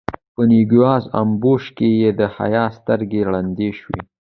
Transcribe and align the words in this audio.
په 0.33 0.41
نوږيز 0.49 1.03
امبوش 1.21 1.63
کې 1.77 1.89
يې 2.01 2.09
د 2.19 2.21
حيا 2.35 2.65
سترګې 2.77 3.21
ړندې 3.31 3.69
شوې. 3.79 3.99